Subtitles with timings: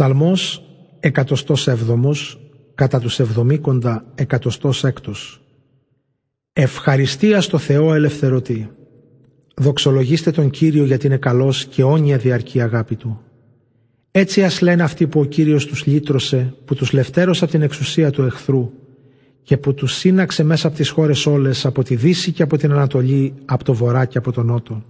[0.00, 0.62] Ψαλμός
[1.00, 2.40] εκατοστός έβδομος
[2.74, 5.40] κατά τους εβδομήκοντα εκατοστός έκτος.
[6.52, 8.70] Ευχαριστία στο Θεό ελευθερωτή.
[9.56, 13.20] Δοξολογήστε τον Κύριο γιατί είναι καλός και όνια διαρκή αγάπη Του.
[14.10, 18.10] Έτσι ας λένε αυτοί που ο Κύριος τους λύτρωσε, που τους λευτέρωσε από την εξουσία
[18.10, 18.70] του εχθρού
[19.42, 22.72] και που τους σύναξε μέσα από τις χώρες όλες, από τη Δύση και από την
[22.72, 24.84] Ανατολή, από το Βορρά και από τον Νότο.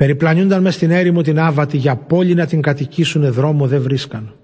[0.00, 4.34] Περιπλανιούνταν μες στην έρημο την άβατη για πόλη να την κατοικήσουν δρόμο δεν βρίσκαν.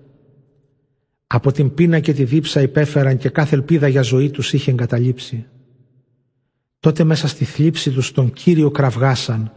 [1.27, 5.47] Από την πείνα και τη δίψα υπέφεραν και κάθε ελπίδα για ζωή τους είχε εγκαταλείψει.
[6.80, 9.52] Τότε μέσα στη θλίψη τους τον Κύριο κραυγάσαν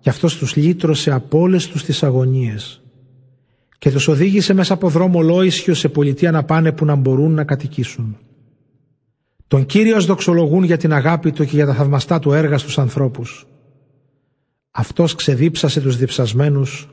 [0.00, 2.82] και αυτός τους λύτρωσε από όλες τους τις αγωνίες
[3.78, 7.44] και τους οδήγησε μέσα από δρόμο λόησιο σε πολιτεία να πάνε που να μπορούν να
[7.44, 8.16] κατοικήσουν.
[9.48, 13.46] Τον Κύριος δοξολογούν για την αγάπη του και για τα θαυμαστά του έργα στους ανθρώπους.
[14.74, 16.88] Αυτός ξεδίψασε τους διψασμένους,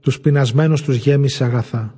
[0.00, 1.94] τους πεινασμένους τους γέμισε αγαθά.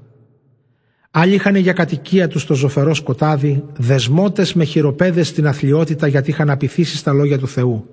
[1.11, 6.51] Άλλοι είχαν για κατοικία τους το ζωφερό σκοτάδι, δεσμότες με χειροπέδες στην αθλειότητα γιατί είχαν
[6.51, 7.89] απειθήσει στα λόγια του Θεού.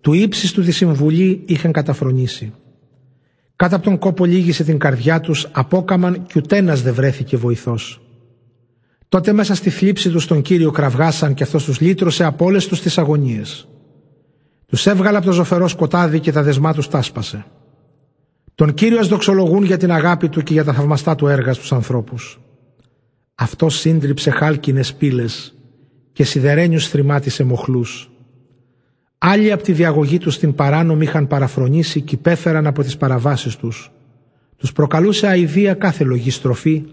[0.00, 2.52] Του ύψης του τη συμβουλή είχαν καταφρονήσει.
[3.56, 8.00] Κάτω από τον κόπο λύγησε την καρδιά τους, απόκαμαν κι ουδένας δεν βρέθηκε βοηθός.
[9.08, 12.80] Τότε μέσα στη θλίψη τους τον Κύριο κραυγάσαν και αυτός τους λύτρωσε από όλες τους
[12.80, 13.68] τις αγωνίες.
[14.72, 17.44] Τους έβγαλε από το ζωφερό σκοτάδι και τα δεσμά τους τάσπασε.
[18.54, 22.40] Τον Κύριο δοξολογούν για την αγάπη του και για τα θαυμαστά του έργα στους ανθρώπους.
[23.34, 25.54] Αυτό σύντριψε χάλκινες πύλες
[26.12, 28.10] και σιδερένιους θρημάτισε μοχλούς.
[29.18, 33.92] Άλλοι από τη διαγωγή τους στην παράνομη είχαν παραφρονήσει και υπέφεραν από τις παραβάσεις τους.
[34.56, 36.84] Τους προκαλούσε αηδία κάθε λογή στροφή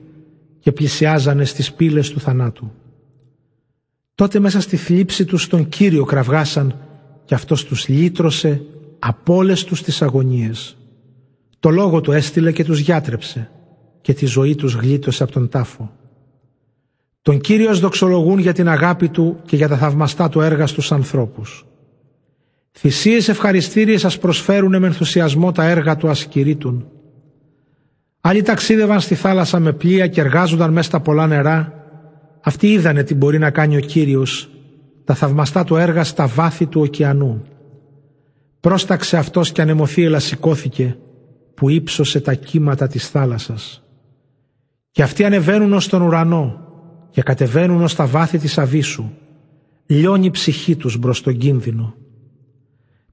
[0.59, 2.71] και πλησιάζανε στις πύλες του θανάτου.
[4.15, 6.75] Τότε μέσα στη θλίψη τους τον Κύριο κραυγάσαν
[7.29, 8.61] και αυτός τους λύτρωσε
[8.99, 10.77] από όλες τους τις αγωνίες.
[11.59, 13.49] Το λόγο του έστειλε και τους γιάτρεψε
[14.01, 15.91] και τη ζωή τους γλίτωσε από τον τάφο.
[17.21, 21.65] Τον Κύριο δοξολογούν για την αγάπη Του και για τα θαυμαστά Του έργα στους ανθρώπους.
[22.71, 26.87] Θυσίες ευχαριστήριες σας προσφέρουν με ενθουσιασμό τα έργα Του ασκηρίτουν.
[28.21, 31.73] Άλλοι ταξίδευαν στη θάλασσα με πλοία και εργάζονταν μέσα στα πολλά νερά.
[32.41, 34.49] Αυτοί είδανε τι μπορεί να κάνει ο Κύριος,
[35.09, 37.43] τα θαυμαστά Του έργα στα βάθη του ωκεανού.
[38.59, 40.97] Πρόσταξε αυτός και ανεμοθύελα σηκώθηκε
[41.53, 43.83] που ύψωσε τα κύματα της θάλασσας.
[44.91, 46.59] Και αυτοί ανεβαίνουν ως τον ουρανό
[47.09, 49.09] και κατεβαίνουν ως τα βάθη της αβύσσου.
[49.85, 51.95] Λιώνει η ψυχή τους μπρος τον κίνδυνο.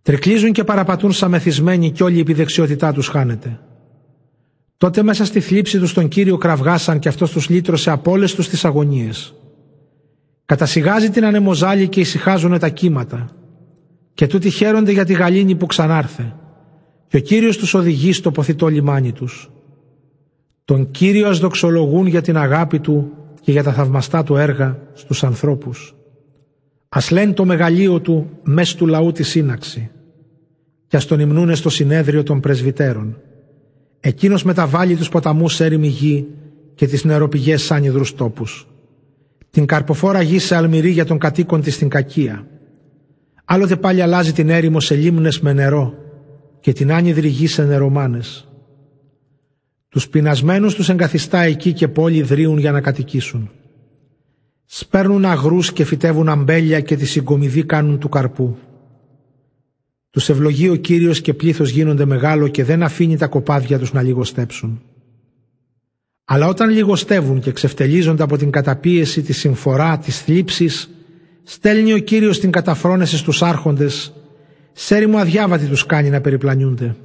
[0.02, 3.60] Τρικλίζουν και παραπατούν σαν μεθυσμένοι κι όλη η επιδεξιότητά τους χάνεται.
[4.76, 8.48] Τότε μέσα στη θλίψη τους τον Κύριο κραυγάσαν και αυτός τους λύτρωσε από όλες τους
[8.48, 9.34] τις αγωνίες.
[10.46, 13.28] Κατασυγάζει την ανεμοζάλη και ησυχάζουν τα κύματα.
[14.14, 16.34] Και τούτοι χαίρονται για τη γαλήνη που ξανάρθε
[17.08, 19.50] και ο Κύριος τους οδηγεί στο ποθητό λιμάνι τους.
[20.64, 25.24] Τον Κύριο ας δοξολογούν για την αγάπη Του και για τα θαυμαστά Του έργα στους
[25.24, 25.94] ανθρώπους.
[26.88, 29.90] Ας λένε το μεγαλείο Του μες του λαού τη σύναξη
[30.88, 33.18] και ας τον υμνούνε στο συνέδριο των πρεσβυτέρων.
[34.00, 36.26] Εκείνος μεταβάλλει τους ποταμούς σε έρημη γη
[36.74, 38.68] και τις νεροπηγές σαν υδρούς τόπους.
[39.56, 42.46] Την καρποφόρα γη σε αλμυρί για τον κατοίκον της στην κακία.
[43.44, 45.94] Άλλοτε πάλι αλλάζει την έρημο σε λίμνες με νερό
[46.60, 48.48] και την άνυδρη γη σε νερομάνες.
[49.88, 53.50] Τους πεινασμένους τους εγκαθιστά εκεί και πόλοι δρίουν για να κατοικήσουν.
[54.64, 58.56] Σπέρνουν αγρούς και φυτεύουν αμπέλια και τη συγκομιδή κάνουν του καρπού.
[60.10, 64.02] Τους ευλογεί ο Κύριος και πλήθος γίνονται μεγάλο και δεν αφήνει τα κοπάδια τους να
[64.02, 64.82] λιγοστέψουν.
[66.28, 70.90] Αλλά όταν λιγοστεύουν και ξεφτελίζονται από την καταπίεση, τη συμφορά, της θλίψης,
[71.42, 74.12] στέλνει ο Κύριος την καταφρόνεση στους άρχοντες
[74.78, 76.96] Σέρι αδιάβατη τους κάνει να περιπλανιούνται.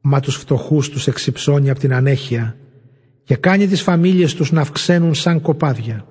[0.00, 2.56] Μα τους φτωχούς τους εξυψώνει από την ανέχεια
[3.24, 6.06] και κάνει τις φαμίλιες τους να αυξαίνουν σαν κοπάδια.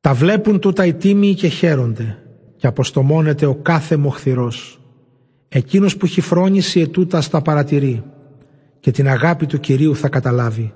[0.00, 2.18] Τα βλέπουν τούτα οι τίμοι και χαίρονται
[2.56, 4.80] και αποστομώνεται ο κάθε μοχθηρός.
[5.48, 8.02] Εκείνος που έχει φρόνηση ετούτα στα παρατηρεί
[8.80, 10.72] και την αγάπη του Κυρίου θα καταλάβει.